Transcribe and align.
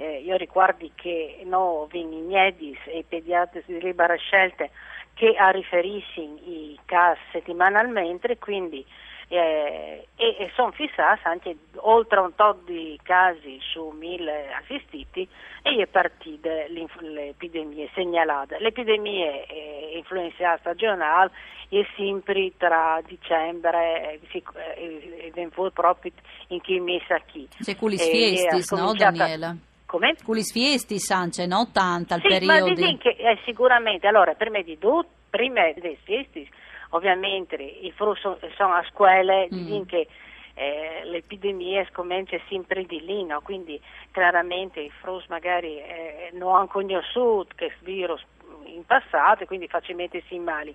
eh, 0.00 0.22
io 0.24 0.36
ricordo 0.36 0.88
che 0.94 1.42
noi 1.44 1.86
vignedis 1.90 2.78
e 2.86 2.98
i 2.98 3.04
pediatri 3.06 3.62
di 3.66 3.80
libera 3.80 4.14
scelta 4.16 4.66
che 5.12 5.34
a 5.36 5.50
riferisci 5.50 6.20
i 6.20 6.78
casi 6.86 7.20
settimanalmente, 7.32 8.38
quindi 8.38 8.84
eh, 9.32 10.08
e, 10.16 10.36
e 10.38 10.50
sono 10.54 10.72
fissati 10.72 11.20
anche 11.24 11.56
oltre 11.76 12.18
un 12.18 12.34
tot 12.34 12.64
di 12.64 12.98
casi 13.02 13.58
su 13.60 13.92
mille 13.96 14.52
assistiti 14.52 15.26
e 15.62 15.82
è 15.82 15.86
partita 15.86 16.50
l'epidemia 16.68 17.88
segnalata. 17.94 18.58
L'epidemia 18.58 19.30
è 19.46 19.92
influenza 19.94 20.56
stagionale 20.58 21.30
è 21.70 21.86
sempre 21.94 22.50
tra 22.56 23.00
dicembre 23.06 24.18
e 24.20 25.32
eh, 25.32 25.48
proprio 25.72 26.12
in 26.48 26.60
chi 26.60 26.80
messa 26.80 27.16
chi. 27.24 27.46
C'è 27.62 27.76
le 27.78 27.96
fiestis, 27.96 28.72
no 28.72 28.92
Daniela? 28.92 29.56
Come? 29.86 30.16
Con 30.24 30.34
le 30.34 30.42
fiesti, 30.42 30.98
Sance, 30.98 31.46
no? 31.46 31.70
Tanta 31.72 32.14
al 32.14 32.20
sì, 32.22 32.28
periodo. 32.28 32.80
Ma 32.80 32.96
che, 32.98 33.10
eh, 33.10 33.38
sicuramente, 33.44 34.06
allora, 34.06 34.34
prima 34.34 34.60
di 34.62 34.78
tutto, 34.78 35.08
prima 35.30 35.70
delle 35.72 35.96
fiesti, 36.02 36.48
ovviamente 36.90 37.56
i 37.56 37.92
frutti 37.92 38.20
sono, 38.20 38.74
a 38.74 38.84
scuole, 38.88 39.48
mm. 39.52 39.82
che 39.82 40.08
eh, 40.54 41.02
l'epidemia 41.04 41.86
comincia 41.92 42.38
sempre 42.48 42.84
di 42.84 43.04
lì, 43.04 43.24
no? 43.24 43.40
quindi 43.40 43.80
chiaramente 44.12 44.80
i 44.80 44.90
frutti 44.90 45.26
magari 45.28 45.78
eh, 45.78 46.30
non 46.34 46.54
hanno 46.54 46.66
conosciuto 46.66 47.54
questo 47.56 47.78
virus 47.84 48.24
in 48.64 48.84
passato 48.84 49.42
e 49.42 49.46
quindi 49.46 49.68
facilmente 49.68 50.22
si 50.28 50.38
mali. 50.38 50.74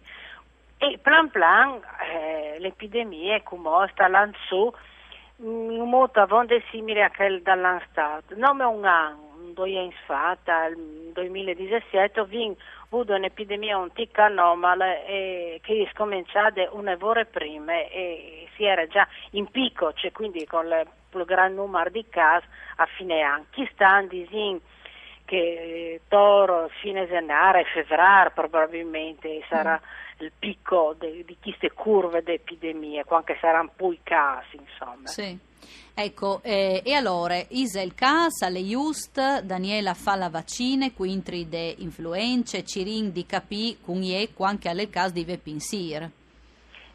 E 0.77 0.97
plan 1.01 1.29
plan 1.29 1.79
eh, 2.11 2.57
l'epidemia 2.59 3.41
come 3.43 3.89
sta 3.93 4.07
lanciando 4.07 4.75
Mm, 5.43 5.81
molto 5.81 6.21
avonde 6.21 6.63
simile 6.71 7.03
a 7.03 7.11
quel 7.11 7.41
dall'anno 7.41 7.81
stato. 7.89 8.35
Nome 8.37 8.63
un 8.63 8.85
anno, 8.85 9.51
due 9.53 9.77
anni 9.77 9.93
fa, 10.05 10.37
nel 10.45 11.11
2017, 11.11 12.21
ho 12.21 12.23
avuto 12.89 13.13
un'epidemia 13.13 13.77
un 13.77 13.91
tic 13.93 14.17
anomala 14.19 15.03
e 15.03 15.59
che 15.63 15.83
è 15.83 15.91
scominciata 15.93 16.67
una 16.71 16.97
ore 16.99 17.25
prima 17.25 17.73
e 17.73 18.47
si 18.55 18.63
era 18.63 18.87
già 18.87 19.07
in 19.31 19.49
picco, 19.49 19.93
cioè 19.93 20.11
quindi 20.11 20.45
con 20.45 20.65
il 20.65 20.87
più 21.09 21.25
gran 21.25 21.53
numero 21.53 21.89
di 21.89 22.05
casi 22.09 22.45
a 22.77 22.85
fine 22.97 23.21
anno. 23.21 23.45
Chi 23.51 23.67
sta 23.73 23.99
in 23.99 24.07
disin 24.07 24.59
che 25.25 26.01
toro, 26.07 26.69
fine 26.81 27.07
gennaio, 27.07 27.63
febbraio 27.65 28.31
probabilmente 28.33 29.43
sarà 29.49 29.79
mm 29.81 30.03
il 30.19 30.31
picco 30.37 30.95
de, 30.97 31.23
di 31.25 31.37
queste 31.41 31.71
curve 31.71 32.23
di 32.23 32.33
epidemie, 32.33 33.03
anche 33.07 33.37
saranno 33.39 33.71
poi 33.75 33.99
casi, 34.03 34.55
insomma. 34.55 35.07
Sì. 35.07 35.37
Ecco, 35.93 36.41
eh, 36.43 36.81
e 36.83 36.93
allora, 36.93 37.41
Isel 37.49 37.93
Cas, 37.93 38.47
le 38.49 38.61
Just, 38.61 39.41
Daniela 39.41 39.93
fa 39.93 40.15
la 40.15 40.29
vaccina, 40.29 40.91
quintri 40.91 41.47
de 41.47 41.75
influenze, 41.79 42.63
Cirin 42.63 43.11
di 43.11 43.25
capì, 43.25 43.77
con 43.81 44.01
Ieco 44.01 44.43
anche 44.43 44.69
alle 44.69 44.89
case 44.89 45.13
di 45.13 45.23
Vepinsir. 45.23 46.09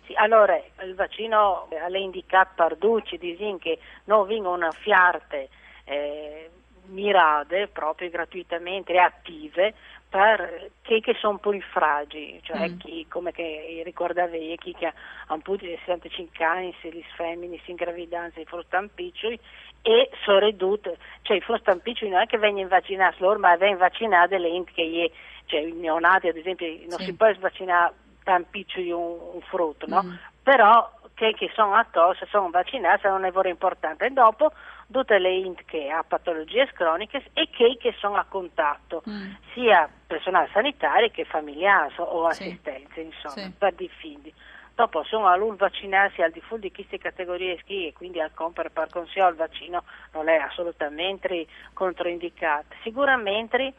Sì, 0.07 0.15
allora, 0.17 0.61
il 0.83 0.95
vaccino 0.95 1.69
alle 1.83 1.99
indicato 1.99 2.51
Parducci, 2.57 3.17
disin 3.17 3.59
che 3.59 3.79
non 4.05 4.27
vengono 4.27 4.57
una 4.57 4.71
fiarte 4.73 5.49
eh, 5.85 6.51
mirate, 6.87 7.69
proprio 7.69 8.11
gratuitamente, 8.11 8.99
attive, 8.99 9.75
per 10.11 10.73
chi 10.83 11.01
che 11.01 11.15
sono 11.21 11.39
poi 11.39 11.61
fragili, 11.61 12.41
cioè 12.43 12.69
mm. 12.69 12.79
chi, 12.79 13.07
come 13.09 13.31
che 13.31 13.81
ricordavi, 13.85 14.57
chi 14.59 14.75
che 14.75 14.87
ha 14.87 15.33
un 15.33 15.41
po' 15.41 15.55
di 15.55 15.69
65 15.85 16.45
anni, 16.45 16.75
se 16.83 16.91
gli 16.91 17.03
femmini 17.15 17.61
si 17.65 17.71
ingravidanza, 17.71 18.41
i 18.41 18.45
frustampiccioli 18.45 19.39
e 19.83 20.11
sono 20.25 20.41
ridotte, 20.41 20.99
cioè 21.23 21.37
i 21.37 21.41
frustampiccioli 21.41 22.11
non 22.11 22.23
è 22.23 22.27
che 22.27 22.39
vengono 22.39 22.67
vaccinati 22.67 23.17
loro, 23.21 23.39
ma 23.39 23.57
vengono 23.57 23.79
vaccinate 23.79 24.37
le 24.39 24.49
int 24.49 24.73
che 24.73 24.85
gli, 24.85 25.11
cioè 25.47 25.61
i 25.61 25.73
neonati 25.73 26.27
ad 26.27 26.37
esempio, 26.37 26.67
non 26.89 26.99
sì. 26.99 27.05
si 27.05 27.15
può 27.15 27.33
vaccinare 27.39 27.95
tampiccioli 28.25 28.91
un, 28.91 29.17
un 29.35 29.41
frutto, 29.43 29.87
no? 29.87 30.03
Mm. 30.03 30.15
Però 30.43 30.91
che, 31.21 31.35
che 31.35 31.51
sono 31.55 31.75
a 31.75 31.85
tosse, 31.85 32.27
sono 32.31 32.49
vaccinati, 32.49 33.07
è 33.07 33.49
importante. 33.49 34.07
E 34.07 34.11
dopo 34.11 34.53
tutte 34.91 35.19
le 35.19 35.31
int 35.35 35.67
che 35.67 35.91
ha 35.91 36.03
patologie 36.03 36.67
croniche 36.73 37.23
e 37.35 37.51
che, 37.51 37.77
che 37.79 37.95
sono 37.99 38.17
a 38.17 38.25
contatto, 38.27 39.03
mm. 39.07 39.33
sia 39.53 39.87
personale 40.07 40.49
sanitario 40.51 41.11
che 41.11 41.27
familiare 41.27 41.93
o 41.99 42.27
assistenza, 42.27 42.95
sì. 42.95 43.03
insomma, 43.03 43.35
sì. 43.35 43.53
per 43.57 43.75
difendi. 43.75 44.33
Dopo 44.75 45.03
sono 45.03 45.27
a 45.27 45.37
lui 45.37 45.55
vaccinarsi 45.57 46.23
al 46.23 46.31
di 46.31 46.41
fuori 46.41 46.63
di 46.63 46.73
queste 46.73 46.97
categorie 46.97 47.59
schi 47.59 47.89
e 47.89 47.93
quindi 47.93 48.19
al 48.19 48.33
compere 48.33 48.71
per 48.71 48.89
consiglio 48.89 49.29
il 49.29 49.35
vaccino 49.35 49.85
non 50.13 50.31
è 50.31 50.37
assolutamente 50.37 51.47
controindicato. 51.75 52.77
Sicuramente 52.83 53.75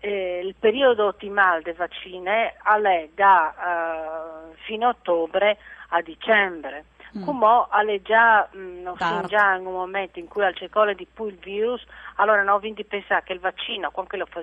eh, 0.00 0.42
il 0.44 0.54
periodo 0.58 1.06
ottimale 1.06 1.62
delle 1.62 1.76
vaccine 1.76 2.54
è 2.60 3.08
da 3.14 4.50
uh, 4.50 4.54
fine 4.64 4.84
ottobre 4.84 5.56
a 5.92 6.00
dicembre. 6.02 6.84
Mm. 7.18 7.22
Alle 7.68 8.00
già, 8.02 8.48
mh, 8.50 8.58
mm, 8.58 9.24
già 9.26 9.54
in 9.54 9.66
un 9.66 9.72
momento 9.72 10.18
in 10.18 10.28
cui 10.28 10.44
al 10.44 10.56
circolo 10.56 10.94
di 10.94 11.06
più 11.12 11.26
il 11.26 11.36
virus, 11.36 11.84
allora 12.16 12.42
non 12.42 12.58
quindi 12.58 12.84
pensare 12.84 13.22
che 13.24 13.34
il 13.34 13.40
vaccino, 13.40 13.90
quando 13.90 14.16
lo 14.16 14.26
fa 14.26 14.42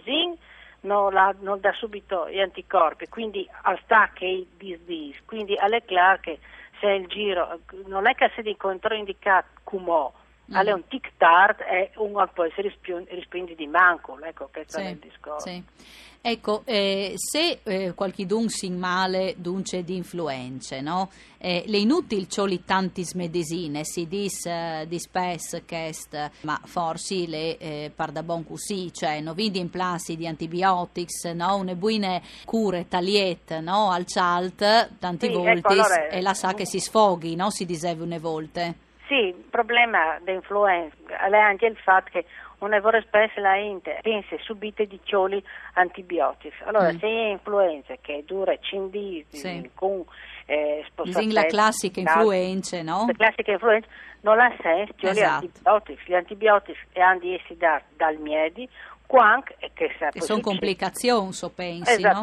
non, 0.81 1.13
la, 1.13 1.33
non, 1.39 1.60
dà 1.60 1.74
subito 1.74 2.30
gli 2.30 2.39
anticorpi, 2.39 3.07
quindi 3.07 3.48
al 3.63 3.80
stacche 3.83 4.45
dis 4.57 4.80
dis, 4.86 5.18
quindi 5.25 5.56
alle 5.57 5.83
chiaro 5.83 6.19
che 6.21 6.39
se 6.80 6.88
il 6.88 7.07
giro 7.07 7.60
non 7.88 8.07
è 8.07 8.16
che 8.16 8.31
se 8.36 8.42
di 8.42 8.56
controindicato 8.56 9.48
come 9.63 10.12
mm. 10.49 10.67
è 10.67 10.71
un 10.71 10.87
tic 10.87 11.11
tard 11.17 11.59
e 11.61 11.91
uno 11.95 12.27
poi 12.33 12.51
si 12.55 12.61
risprendi 12.61 13.55
di 13.55 13.67
manco, 13.67 14.17
ecco 14.21 14.49
questo 14.51 14.79
sì, 14.79 14.85
è 14.85 14.89
il 14.89 14.97
discorso. 14.97 15.47
Sì. 15.47 15.63
Ecco, 16.21 16.63
eh, 16.65 17.13
se 17.15 17.59
eh, 17.63 17.93
qualchidun 17.93 18.49
si 18.49 18.69
male 18.69 19.35
dunce 19.37 19.85
di 19.85 19.95
influenze, 19.95 20.81
no? 20.81 21.09
Eh, 21.37 21.63
le 21.67 21.77
inutili 21.77 22.27
cioli 22.27 22.65
tanti 22.65 23.05
smedesine, 23.05 23.85
si 23.85 24.05
dis 24.05 24.45
eh, 24.45 24.83
di 24.85 24.99
spes 24.99 25.61
chest, 25.65 26.31
ma 26.41 26.59
forse 26.65 27.25
le 27.25 27.57
eh, 27.57 27.91
pardabon 27.95 28.45
così, 28.45 28.91
cioè 28.91 29.21
no 29.21 29.33
vidi 29.33 29.59
in 29.59 29.69
plassi 29.69 30.17
di 30.17 30.27
antibiotics, 30.27 31.23
no? 31.31 31.55
Une 31.55 31.75
buine 31.75 32.21
cure 32.43 32.89
taliet, 32.89 33.57
no? 33.59 33.89
Al 33.89 34.03
chalt, 34.05 34.97
tanti 34.99 35.27
sì, 35.27 35.33
volte, 35.33 35.51
ecco, 35.51 35.67
allora, 35.69 36.07
e 36.09 36.21
la 36.21 36.33
sa 36.33 36.53
che 36.53 36.65
si 36.65 36.81
sfoghi, 36.81 37.35
no? 37.35 37.49
Si 37.49 37.65
diseve 37.65 38.03
une 38.03 38.19
volte. 38.19 38.87
Sì, 39.09 39.15
il 39.29 39.44
problema 39.50 40.19
dell'influenza 40.21 40.95
è 41.27 41.35
anche 41.35 41.65
il 41.65 41.75
fatto 41.77 42.09
che 42.11 42.25
una 42.59 42.79
volta 42.79 43.01
spesso 43.01 43.39
la 43.39 43.56
gente 43.56 43.97
pensa 44.03 44.35
subito 44.39 44.83
di 44.85 45.00
cioli 45.03 45.44
antibiotici. 45.73 46.56
Allora, 46.65 46.91
Mm. 46.94 46.97
se 47.00 47.07
è 47.07 47.29
influenza 47.31 47.95
che 48.01 48.23
dura 48.27 48.56
5 48.56 49.25
giorni 49.31 49.61
Sì. 49.61 49.69
con 49.73 50.06
eh, 50.45 50.85
Disin 51.03 51.33
la 51.33 51.45
classica 51.45 52.00
influenza, 52.00 52.81
no? 52.83 53.06
La 53.07 53.13
classica 53.13 53.51
influenza 53.51 53.88
non 54.21 54.39
ha 54.39 54.56
senso, 54.61 54.94
cioè 54.97 55.11
gli 55.13 55.17
Esatto. 55.19 55.45
antibiotici. 55.45 56.03
Gli 56.06 56.13
antibiotici 56.13 56.79
hanno 57.00 57.19
di 57.19 57.33
essere 57.35 57.57
dati 57.57 57.83
dal 57.95 58.17
miedi, 58.17 58.69
quando, 59.07 59.45
e 59.57 59.71
che, 59.73 59.91
Che 60.11 60.21
sono 60.21 60.41
complicazioni, 60.41 61.33
so 61.33 61.50
pensi, 61.50 62.00
no? 62.01 62.21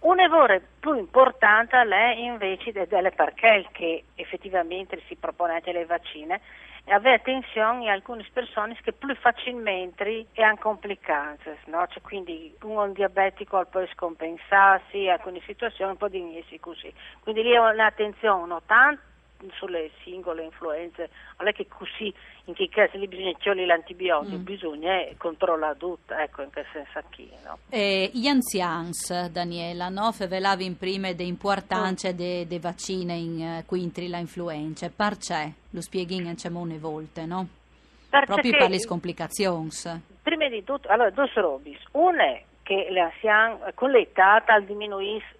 Un 0.00 0.18
errore 0.18 0.62
più 0.80 0.94
importante 0.94 1.76
è 1.76 2.14
invece 2.14 2.72
de- 2.72 2.86
delle 2.86 3.10
perché 3.10 3.68
che 3.70 4.04
effettivamente 4.14 4.98
si 5.06 5.14
propone 5.14 5.54
anche 5.54 5.72
le 5.72 5.84
vaccine 5.84 6.40
e 6.84 6.92
avere 6.94 7.16
attenzione 7.16 7.90
a 7.90 7.92
alcune 7.92 8.26
persone 8.32 8.78
che 8.82 8.92
più 8.92 9.14
facilmente 9.16 10.26
hanno 10.36 10.56
complicanze, 10.58 11.58
no? 11.66 11.86
Cioè, 11.86 12.00
quindi 12.00 12.56
un 12.62 12.92
diabetico 12.94 13.62
può 13.66 13.84
scompensarsi, 13.92 15.02
in 15.02 15.10
alcune 15.10 15.42
situazioni 15.44 15.94
può 15.96 16.08
dirsi 16.08 16.58
così. 16.58 16.90
Quindi 17.20 17.42
lì 17.42 17.52
è 17.52 17.58
un'attenzione 17.58 18.56
tanto 18.64 19.02
sulle 19.58 19.90
singole 20.02 20.44
influenze, 20.44 21.10
non 21.38 21.48
è 21.48 21.52
che 21.52 21.66
così 21.68 22.12
in 22.44 22.54
che 22.54 22.68
caso 22.68 22.96
lì 22.98 23.06
bisogna 23.06 23.32
togliere 23.38 23.66
l'antibiotico, 23.66 24.36
Mm. 24.36 24.42
bisogna 24.44 24.92
controllare 25.16 25.76
tutto, 25.76 26.14
ecco 26.14 26.42
in 26.42 26.50
che 26.50 26.64
senso 26.72 27.00
qui, 27.14 27.30
no? 27.44 27.58
Eh, 27.70 28.10
gli 28.12 28.26
anzians, 28.26 29.28
Daniela, 29.30 29.88
no? 29.88 30.12
Fevelavi 30.12 30.64
in 30.64 30.76
prime 30.76 31.14
de 31.14 31.22
importanza 31.24 32.12
de, 32.12 32.46
de 32.46 32.58
vaccine 32.58 33.14
in 33.14 33.40
eh, 33.42 33.64
quintri 33.66 34.08
la 34.08 34.18
influenza. 34.18 34.88
Perché? 34.90 35.52
Lo 35.70 35.80
spieghi 35.80 36.16
in 36.16 36.34
una 36.52 36.76
volte, 36.78 37.24
no? 37.26 37.46
Perché 38.08 38.26
Proprio 38.26 38.56
per 38.58 38.70
le 38.70 38.84
complicazioni. 38.86 39.68
prima 40.22 40.48
di 40.48 40.64
tutto, 40.64 40.88
allora, 40.88 41.10
due 41.10 41.30
robe. 41.34 41.78
Una 41.92 42.24
è 42.24 42.42
che 42.62 42.88
l'anziano 42.90 43.60
con 43.74 43.90
l'età 43.90 44.42
tal 44.44 44.64
diminuisce 44.64 45.38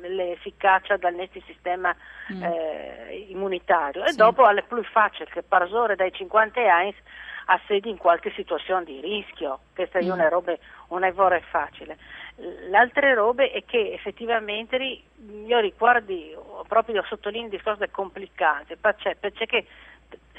l'efficacia 0.00 0.96
del 0.96 1.14
nostro 1.14 1.40
sistema 1.46 1.94
Mm. 2.32 2.42
eh, 2.42 3.26
immunitario 3.28 4.04
e 4.04 4.10
Sì. 4.10 4.16
dopo 4.16 4.48
è 4.48 4.62
più 4.62 4.82
facile 4.84 5.26
che 5.30 5.42
persone 5.42 5.96
dai 5.96 6.12
50 6.12 6.60
anni 6.60 6.94
assedi 7.46 7.88
in 7.90 7.96
qualche 7.96 8.30
situazione 8.36 8.84
di 8.84 9.00
rischio. 9.00 9.60
Questa 9.74 9.98
è 9.98 10.04
Mm. 10.04 10.10
una 10.10 10.28
roba, 10.28 10.54
una 10.88 11.10
roba 11.10 11.40
facile. 11.50 11.98
L'altra 12.70 13.12
roba 13.14 13.42
è 13.42 13.64
che 13.64 13.92
effettivamente 13.92 14.76
io 14.76 15.58
ricordi 15.58 16.34
proprio 16.68 17.02
sottolineo 17.08 17.46
il 17.46 17.50
discorso 17.50 17.80
delle 17.80 17.90
complicanze, 17.90 18.76
perché, 18.76 19.16
perché 19.18 19.66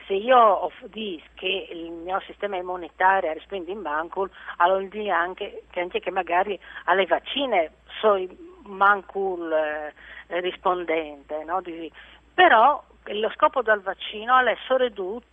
se 0.07 0.13
io 0.13 0.71
dico 0.85 1.25
che 1.35 1.67
il 1.71 1.91
mio 1.91 2.19
sistema 2.25 2.55
immunitario 2.55 3.33
risponde 3.33 3.71
in 3.71 3.81
banco, 3.81 4.29
allora 4.57 4.79
vuol 4.79 4.89
dire 4.89 5.11
anche 5.11 5.63
che, 5.69 5.79
anche 5.81 5.99
che 5.99 6.11
magari 6.11 6.57
alle 6.85 7.05
vaccine 7.05 7.71
sono 7.99 8.25
manco 8.63 9.37
eh, 9.51 9.93
rispondente, 10.39 11.43
no? 11.43 11.61
Di- 11.61 11.91
però 12.33 12.83
lo 13.03 13.29
scopo 13.31 13.61
del 13.61 13.81
vaccino 13.81 14.37
è 14.39 14.55
soprattutto 14.65 15.25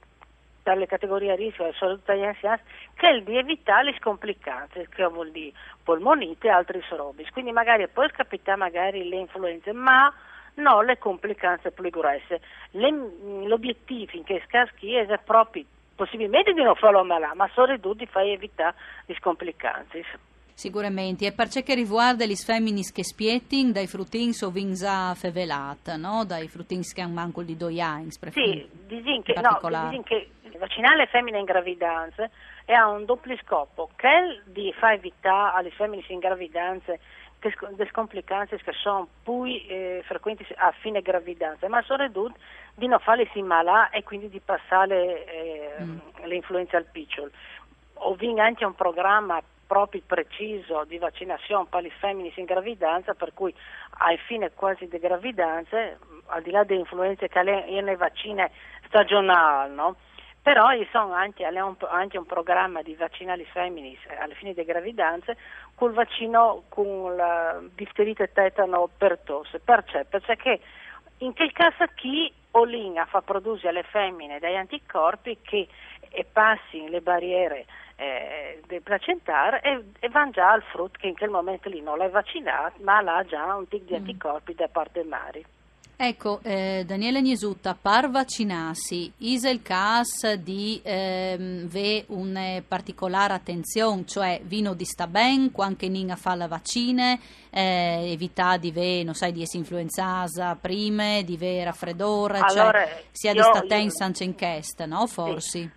dalle 0.62 0.86
categorie 0.86 1.32
a 1.32 1.34
rischio 1.34 1.66
e 1.66 1.72
soprattutto 1.72 2.12
agli 2.12 2.24
anziani, 2.24 2.60
che 2.94 3.08
è 3.08 3.20
di 3.22 3.36
evitare 3.38 3.84
le 3.84 3.96
scomplicanze, 3.98 4.88
che 4.88 5.04
vuol 5.06 5.30
dire 5.30 5.52
polmonite 5.82 6.48
e 6.48 6.50
altri 6.50 6.82
sorobis. 6.86 7.30
Quindi 7.30 7.52
magari 7.52 7.88
può 7.88 8.06
capitare 8.08 8.58
magari 8.58 9.08
le 9.08 9.16
influenze, 9.16 9.72
ma 9.72 10.12
non 10.54 10.84
le 10.84 10.98
complicanze 10.98 11.70
più 11.70 11.88
grosse. 11.88 12.40
Le- 12.72 13.46
l'obiettivo 13.46 14.10
in 14.12 14.24
che 14.24 14.42
scaschi 14.46 14.94
è 14.94 15.18
proprio 15.24 15.64
possibilmente 15.94 16.52
di 16.52 16.62
non 16.62 16.74
farlo 16.74 17.02
malare, 17.02 17.34
ma 17.34 17.48
soprattutto 17.54 17.94
di 17.94 18.06
far 18.06 18.24
evitare 18.24 18.76
le 19.06 19.14
scomplicanze. 19.14 20.04
Sicuramente, 20.58 21.24
e 21.24 21.30
per 21.30 21.48
ciò 21.48 21.62
che 21.62 21.76
riguarda 21.76 22.24
gli 22.24 22.34
femminis 22.34 22.90
che 22.90 23.04
spietting, 23.04 23.70
dai 23.70 23.86
fruttini 23.86 24.32
o 24.42 24.50
vinza 24.50 25.14
fevelat, 25.14 25.94
no? 25.94 26.24
Dai 26.24 26.48
fruttini 26.48 26.82
che 26.82 27.00
hanno 27.00 27.14
manco 27.14 27.44
di 27.44 27.56
due 27.56 27.80
anni, 27.80 28.10
Sì, 28.10 28.68
disin 28.88 29.22
che, 29.22 29.34
no, 29.40 29.60
disin 29.62 30.02
che 30.02 30.30
vaccinare 30.58 30.96
le 30.96 31.06
femmine 31.06 31.38
in 31.38 31.44
gravidanza 31.44 32.28
e 32.64 32.72
ha 32.72 32.88
un 32.88 33.04
doppio 33.04 33.36
scopo, 33.44 33.90
che 33.94 34.40
di 34.46 34.74
far 34.76 34.94
evitare 34.94 35.58
alle 35.58 35.70
femmine 35.70 36.02
in 36.08 36.18
gravidanza 36.18 36.92
che 37.38 37.54
le 37.76 37.86
scomplicanze 37.92 38.56
che 38.56 38.72
sono 38.72 39.06
più 39.22 39.44
eh, 39.44 40.02
frequenti 40.06 40.44
a 40.56 40.72
fine 40.72 41.02
gravidanza, 41.02 41.68
ma 41.68 41.80
soprattutto 41.82 42.34
di 42.74 42.88
non 42.88 42.98
farle 42.98 43.28
si 43.32 43.42
malà 43.42 43.90
e 43.90 44.02
quindi 44.02 44.28
di 44.28 44.40
passare 44.40 45.24
eh, 45.24 45.84
Mm. 45.84 45.98
le 46.24 46.34
influenze 46.34 46.74
al 46.74 46.86
picciolo. 46.90 47.30
Ho 48.00 48.14
vinto 48.16 48.40
anche 48.40 48.64
un 48.64 48.74
programma 48.74 49.40
proprio 49.68 50.02
preciso 50.04 50.84
di 50.84 50.98
vaccinazione 50.98 51.66
per 51.68 51.82
le 51.82 51.90
femmine 52.00 52.32
in 52.34 52.46
gravidanza, 52.46 53.14
per 53.14 53.34
cui 53.34 53.54
al 53.98 54.18
fine 54.26 54.50
quasi 54.52 54.88
di 54.88 54.98
gravidanze, 54.98 55.98
al 56.26 56.42
di 56.42 56.50
là 56.50 56.64
delle 56.64 56.80
influenze 56.80 57.28
che 57.28 57.42
le, 57.42 57.82
le 57.82 57.96
vaccine 57.96 58.50
stagionali, 58.86 59.74
no? 59.74 59.96
però 60.42 60.72
ci 60.72 60.88
sono 60.90 61.12
anche, 61.12 61.46
è 61.46 61.52
anche 61.90 62.16
un 62.16 62.24
programma 62.24 62.80
di 62.80 62.94
vaccinare 62.94 63.36
le 63.36 63.44
femmine 63.44 63.94
alla 64.18 64.34
fine 64.34 64.54
delle 64.54 64.66
gravidanze 64.66 65.36
col 65.74 65.92
vaccino 65.92 66.62
con 66.70 67.14
la 67.14 67.60
difterite 67.74 68.32
tetano 68.32 68.88
per 68.96 69.18
tosse. 69.18 69.60
Perché? 69.60 70.06
Perché 70.08 70.60
in 71.18 71.34
quel 71.34 71.52
caso 71.52 71.84
chi 71.94 72.32
Olina 72.52 73.04
fa 73.04 73.20
produrre 73.20 73.68
alle 73.68 73.82
femmine 73.82 74.38
degli 74.38 74.54
anticorpi 74.54 75.36
che 75.42 75.68
e 76.10 76.24
passi 76.24 76.88
le 76.88 77.00
barriere 77.00 77.66
eh, 77.96 78.60
del 78.66 78.82
placentare 78.82 79.60
e, 79.62 79.82
e 79.98 80.08
vanno 80.08 80.30
già 80.30 80.50
al 80.52 80.62
frutto 80.62 80.98
che 81.00 81.08
in 81.08 81.16
quel 81.16 81.30
momento 81.30 81.68
lì 81.68 81.80
non 81.80 81.98
l'hai 81.98 82.10
vaccinato 82.10 82.74
ma 82.82 83.00
l'ha 83.00 83.24
già 83.28 83.54
un 83.54 83.66
tic 83.68 83.82
di 83.84 83.92
Mm. 83.92 83.96
anticorpi 83.96 84.54
da 84.54 84.68
parte 84.68 85.00
del 85.00 85.08
mari. 85.08 85.44
Ecco, 86.00 86.38
eh, 86.44 86.84
Daniele 86.86 87.20
Niesutta, 87.20 87.74
par 87.74 88.08
vaccinarsi, 88.08 89.12
is 89.18 89.42
il 89.42 89.62
caso 89.62 90.36
di 90.36 90.80
ehm, 90.84 91.66
ve 91.66 92.04
una 92.10 92.62
particolare 92.66 93.32
attenzione, 93.32 94.06
cioè 94.06 94.40
vino 94.44 94.74
di 94.74 94.84
sta 94.84 95.08
ben, 95.08 95.50
quando 95.50 95.88
ninga 95.88 96.14
fa 96.14 96.36
la 96.36 96.46
vaccine, 96.46 97.18
eh, 97.50 98.12
evitare 98.12 98.60
di 98.60 98.70
ve, 98.70 99.02
non 99.02 99.14
sai, 99.14 99.32
di 99.32 99.42
essere 99.42 99.58
influenzasa 99.58 100.54
prima, 100.54 101.20
di 101.22 101.36
ve 101.36 101.64
raffreddore, 101.64 102.38
Allora, 102.42 102.84
cioè 102.84 103.02
sia 103.10 103.32
di 103.32 103.42
sta 103.42 103.58
io- 103.62 103.66
tensa 103.66 104.04
anche 104.04 104.22
in 104.22 104.36
chest, 104.36 104.84
no? 104.84 105.04
Forse. 105.08 105.72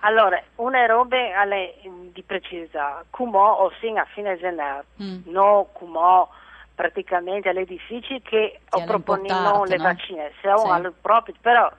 Allora, 0.00 0.42
una 0.56 0.86
roba 0.86 1.16
alle, 1.38 1.74
di 2.12 2.22
precisare, 2.22 3.04
come 3.10 3.36
o 3.36 3.70
sin 3.80 3.98
a 3.98 4.04
fine 4.14 4.38
gennaio, 4.38 4.84
Mm. 5.02 5.20
no 5.26 5.68
come 5.72 6.26
praticamente 6.74 7.50
alle 7.50 7.64
difficili 7.66 8.22
che 8.22 8.60
Sì, 8.60 8.76
o 8.76 8.78
alle 8.78 8.86
proponiamo 8.86 9.40
importate, 9.64 9.70
le 9.70 9.76
no? 9.76 9.82
vaccine, 9.82 10.32
se 10.40 10.48
Sì. 10.56 10.68
alle 10.70 10.92
proprie, 10.98 11.34
però 11.40 11.70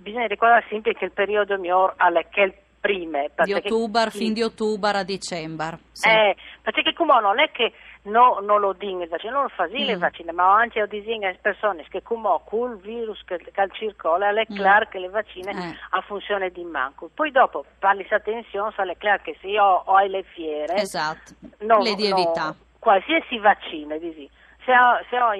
bisogna 0.00 0.26
ricordare 0.26 0.64
sempre 0.68 0.94
che 0.94 1.04
il 1.06 1.10
periodo 1.12 1.58
migliore 1.58 1.94
è 1.96 2.28
che 2.28 2.40
il 2.42 2.54
prime. 2.80 3.30
Di 3.42 3.52
ottobre, 3.54 4.10
fin 4.10 4.32
di 4.32 4.42
ottobre 4.42 4.98
a 4.98 5.02
dicembre. 5.02 5.78
Sì. 5.90 6.08
Eh, 6.08 6.36
perché 6.62 6.92
come 6.92 7.20
non 7.20 7.40
è 7.40 7.50
che 7.50 7.72
no, 8.06 8.38
non 8.40 8.60
lo 8.60 8.72
dicono 8.72 9.02
il 9.02 9.08
vaccino, 9.08 9.32
non 9.32 9.42
lo 9.44 9.48
le 9.84 9.96
Mm. 9.96 10.00
vaccine, 10.00 10.32
ma 10.32 10.54
anche 10.56 10.80
lo 10.80 10.86
dicono 10.86 11.18
le 11.26 11.38
persone 11.40 11.84
che 11.88 12.02
come 12.02 12.40
con 12.44 12.72
il 12.72 12.76
virus 12.78 13.22
che, 13.24 13.38
che 13.38 13.68
circola, 13.72 14.28
è 14.30 14.46
Mm. 14.50 14.54
chiaro 14.54 14.86
che 14.88 14.98
le 14.98 15.08
vaccine 15.08 15.50
Eh. 15.50 15.74
hanno 15.90 16.02
funzione 16.06 16.50
di 16.50 16.64
manco. 16.64 17.10
Poi 17.14 17.30
dopo, 17.30 17.64
parli 17.78 18.06
attenzione, 18.10 18.72
è 18.92 18.96
chiaro 18.96 19.22
che 19.22 19.36
se 19.40 19.46
io 19.48 19.64
ho 19.64 19.98
le 20.00 20.22
fiere, 20.22 20.74
Esatto, 20.74 21.32
no, 21.60 21.82
le 21.82 21.94
di 21.94 22.08
no, 22.08 22.16
evità. 22.18 22.54
qualsiasi 22.78 23.38
vaccino, 23.38 23.96
dici, 23.98 24.28
se 24.64 24.72
ho, 24.72 24.98
se 25.10 25.18
ho 25.20 25.32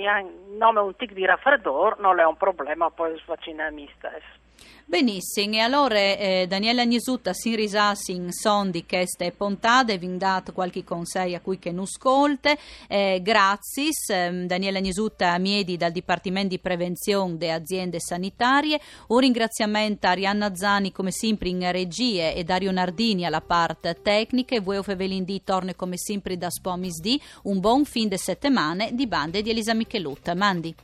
un 0.85 0.95
tic 0.97 1.13
di 1.13 1.25
raffreddore 1.27 1.97
non 1.99 2.19
è 2.19 2.25
un 2.25 2.37
problema, 2.37 2.91
poi 2.91 3.21
vaccinarmi 3.27 3.91
stesso. 3.97 4.45
Benissimo, 4.89 5.57
e 5.57 5.59
allora 5.59 5.99
eh, 5.99 6.47
Daniela 6.49 6.83
Agnesutta 6.83 7.33
si 7.33 7.57
risassi 7.57 8.13
in 8.13 8.31
sondi 8.31 8.87
queste 8.87 9.33
pontate, 9.33 9.99
vi 9.99 10.17
dato 10.17 10.53
qualche 10.53 10.85
consiglio 10.85 11.39
a 11.39 11.41
cui 11.41 11.59
che 11.59 11.73
non 11.73 11.83
ascolte, 11.83 12.57
eh, 12.87 13.21
grazie 13.21 13.91
ehm, 14.09 14.47
Daniela 14.47 14.79
Agnesutta 14.79 15.33
a 15.33 15.39
Miedi 15.39 15.77
dal 15.77 15.91
Dipartimento 15.91 16.51
di 16.51 16.61
Prevenzione 16.61 17.37
delle 17.37 17.55
Aziende 17.55 17.99
Sanitarie, 17.99 18.81
un 19.09 19.19
ringraziamento 19.19 20.07
a 20.07 20.11
Arianna 20.11 20.55
Zani 20.55 20.93
come 20.93 21.11
sempre 21.11 21.49
in 21.49 21.69
regie 21.73 22.33
e 22.33 22.45
Dario 22.45 22.71
Nardini 22.71 23.27
alla 23.27 23.41
parte 23.41 23.99
tecnica 24.01 24.55
e 24.55 24.61
voi 24.61 24.81
Fevelindì 24.85 25.43
torna 25.43 25.75
come 25.75 25.97
sempre 25.99 26.39
da 26.39 26.49
Spomis 26.49 27.01
D, 27.01 27.19
un 27.43 27.59
buon 27.59 27.85
fin 27.87 28.07
de 28.07 28.19
settimane 28.19 28.95
di 28.95 29.09
bande 29.09 29.43
di 29.43 29.51
Elisa 29.51 29.75
Michelutta, 29.75 30.37
Mandi. 30.37 30.75